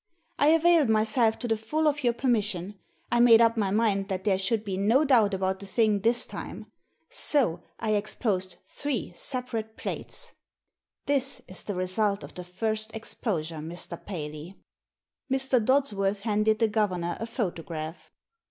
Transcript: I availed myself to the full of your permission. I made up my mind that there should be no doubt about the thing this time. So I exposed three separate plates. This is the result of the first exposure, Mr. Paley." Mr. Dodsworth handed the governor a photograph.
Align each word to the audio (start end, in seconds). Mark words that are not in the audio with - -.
I 0.39 0.47
availed 0.47 0.89
myself 0.89 1.37
to 1.37 1.47
the 1.47 1.55
full 1.55 1.87
of 1.87 2.03
your 2.03 2.13
permission. 2.13 2.79
I 3.11 3.19
made 3.19 3.39
up 3.39 3.55
my 3.55 3.69
mind 3.69 4.07
that 4.09 4.23
there 4.23 4.39
should 4.39 4.63
be 4.63 4.75
no 4.75 5.05
doubt 5.05 5.35
about 5.35 5.59
the 5.59 5.67
thing 5.67 5.99
this 5.99 6.25
time. 6.25 6.65
So 7.11 7.61
I 7.79 7.91
exposed 7.91 8.57
three 8.65 9.13
separate 9.15 9.77
plates. 9.77 10.33
This 11.05 11.39
is 11.47 11.61
the 11.61 11.75
result 11.75 12.23
of 12.23 12.33
the 12.33 12.43
first 12.43 12.95
exposure, 12.95 13.59
Mr. 13.59 14.03
Paley." 14.03 14.57
Mr. 15.31 15.63
Dodsworth 15.63 16.21
handed 16.21 16.57
the 16.57 16.67
governor 16.67 17.15
a 17.19 17.27
photograph. 17.27 18.11